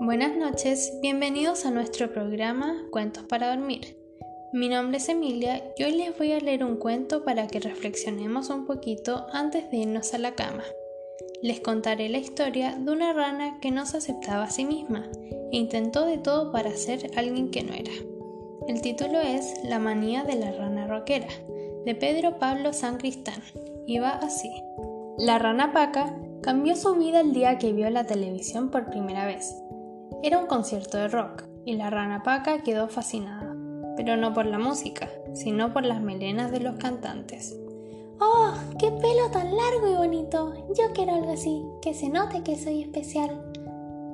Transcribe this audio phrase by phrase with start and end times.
[0.00, 3.96] Buenas noches, bienvenidos a nuestro programa Cuentos para Dormir.
[4.52, 8.50] Mi nombre es Emilia y hoy les voy a leer un cuento para que reflexionemos
[8.50, 10.64] un poquito antes de irnos a la cama.
[11.42, 15.08] Les contaré la historia de una rana que no se aceptaba a sí misma
[15.52, 17.92] e intentó de todo para ser alguien que no era.
[18.66, 21.28] El título es La manía de la rana roquera,
[21.84, 23.40] de Pedro Pablo San Cristán,
[23.86, 24.50] y va así.
[25.18, 29.54] La rana Paca cambió su vida el día que vio la televisión por primera vez.
[30.22, 33.54] Era un concierto de rock y la rana Paca quedó fascinada,
[33.96, 37.58] pero no por la música, sino por las melenas de los cantantes.
[38.20, 40.54] ¡Oh, qué pelo tan largo y bonito!
[40.76, 43.52] Yo quiero algo así, que se note que soy especial.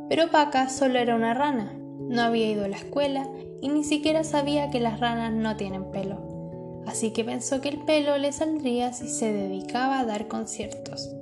[0.08, 3.28] Pero Paca solo era una rana, no había ido a la escuela
[3.60, 6.82] y ni siquiera sabía que las ranas no tienen pelo.
[6.86, 11.14] Así que pensó que el pelo le saldría si se dedicaba a dar conciertos.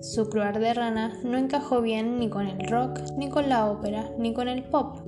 [0.00, 4.10] Su cruar de rana no encajó bien ni con el rock, ni con la ópera,
[4.18, 4.98] ni con el pop,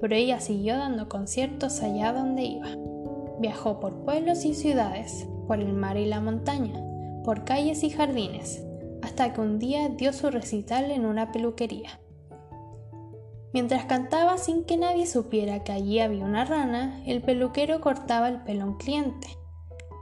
[0.00, 2.68] pero ella siguió dando conciertos allá donde iba.
[3.38, 6.74] Viajó por pueblos y ciudades, por el mar y la montaña,
[7.24, 8.64] por calles y jardines,
[9.02, 12.00] hasta que un día dio su recital en una peluquería.
[13.52, 18.42] Mientras cantaba sin que nadie supiera que allí había una rana, el peluquero cortaba el
[18.42, 19.28] pelo a un cliente.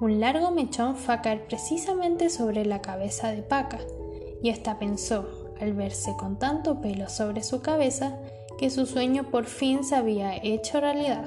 [0.00, 3.78] Un largo mechón fue a caer precisamente sobre la cabeza de Paca,
[4.44, 5.26] y ésta pensó,
[5.58, 8.18] al verse con tanto pelo sobre su cabeza,
[8.58, 11.24] que su sueño por fin se había hecho realidad.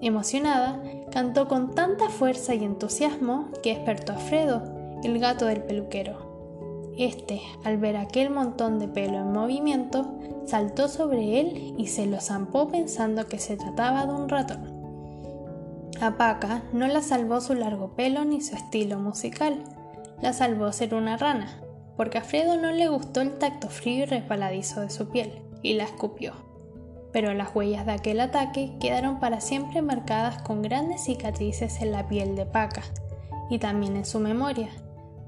[0.00, 4.64] Emocionada, cantó con tanta fuerza y entusiasmo que despertó a Fredo,
[5.04, 6.94] el gato del peluquero.
[6.98, 12.20] Este, al ver aquel montón de pelo en movimiento, saltó sobre él y se lo
[12.20, 14.74] zampó pensando que se trataba de un ratón.
[16.00, 19.62] A Paca no la salvó su largo pelo ni su estilo musical,
[20.20, 21.62] la salvó ser una rana,
[21.96, 25.74] porque a Fredo no le gustó el tacto frío y resbaladizo de su piel, y
[25.74, 26.34] la escupió.
[27.12, 32.08] Pero las huellas de aquel ataque quedaron para siempre marcadas con grandes cicatrices en la
[32.08, 32.82] piel de Paca,
[33.48, 34.68] y también en su memoria,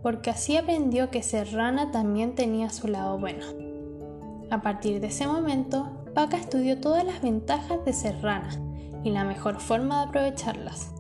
[0.03, 3.47] porque así aprendió que ser rana también tenía su lado bueno.
[4.51, 8.51] A partir de ese momento, Paca estudió todas las ventajas de ser rana
[9.05, 10.93] y la mejor forma de aprovecharlas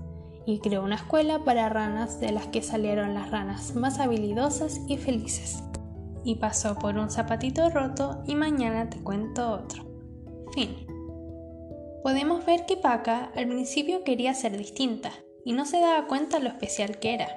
[0.48, 4.96] y creó una escuela para ranas de las que salieron las ranas más habilidosas y
[4.96, 5.62] felices.
[6.24, 9.84] Y pasó por un zapatito roto y mañana te cuento otro.
[10.54, 10.86] Fin.
[12.02, 15.12] Podemos ver que Paca al principio quería ser distinta
[15.44, 17.28] y no se daba cuenta lo especial que era.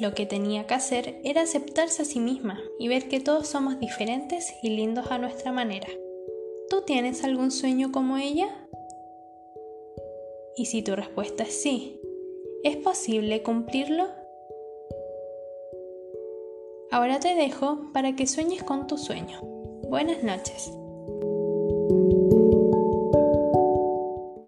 [0.00, 3.78] Lo que tenía que hacer era aceptarse a sí misma y ver que todos somos
[3.78, 5.88] diferentes y lindos a nuestra manera.
[6.70, 8.48] ¿Tú tienes algún sueño como ella?
[10.56, 11.98] Y si tu respuesta es sí,
[12.64, 14.08] ¿Es posible cumplirlo?
[16.92, 19.40] Ahora te dejo para que sueñes con tu sueño.
[19.88, 20.70] Buenas noches.